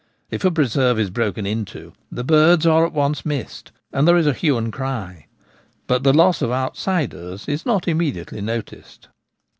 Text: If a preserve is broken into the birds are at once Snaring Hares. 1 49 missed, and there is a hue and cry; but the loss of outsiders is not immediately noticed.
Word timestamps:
If 0.31 0.43
a 0.43 0.49
preserve 0.49 0.97
is 0.97 1.11
broken 1.11 1.45
into 1.45 1.93
the 2.11 2.23
birds 2.23 2.65
are 2.65 2.87
at 2.87 2.91
once 2.91 3.19
Snaring 3.19 3.37
Hares. 3.41 3.45
1 3.45 3.45
49 3.45 3.45
missed, 3.45 3.71
and 3.99 4.07
there 4.07 4.17
is 4.17 4.25
a 4.25 4.33
hue 4.33 4.57
and 4.57 4.73
cry; 4.73 5.27
but 5.85 6.01
the 6.01 6.11
loss 6.11 6.41
of 6.41 6.49
outsiders 6.51 7.47
is 7.47 7.67
not 7.67 7.87
immediately 7.87 8.41
noticed. 8.41 9.09